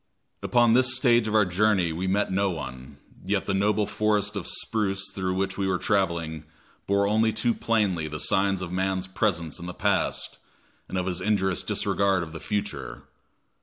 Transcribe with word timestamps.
Upon 0.41 0.73
this 0.73 0.95
stage 0.95 1.27
of 1.27 1.35
our 1.35 1.45
journey 1.45 1.93
we 1.93 2.07
met 2.07 2.31
no 2.31 2.49
one, 2.49 2.97
yet 3.23 3.45
the 3.45 3.53
noble 3.53 3.85
forest 3.85 4.35
of 4.35 4.47
spruce 4.47 5.07
through 5.13 5.35
which 5.35 5.59
we 5.59 5.67
were 5.67 5.77
traveling 5.77 6.43
bore 6.87 7.07
only 7.07 7.31
too 7.31 7.53
plainly 7.53 8.07
the 8.07 8.19
signs 8.19 8.63
of 8.63 8.71
man's 8.71 9.05
presence 9.05 9.59
in 9.59 9.67
the 9.67 9.75
past, 9.75 10.39
and 10.89 10.97
of 10.97 11.05
his 11.05 11.21
injurious 11.21 11.61
disregard 11.61 12.23
of 12.23 12.33
the 12.33 12.39
future. 12.39 13.03